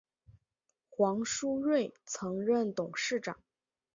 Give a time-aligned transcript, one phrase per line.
[0.89, 3.37] 黄书锐曾任董事长。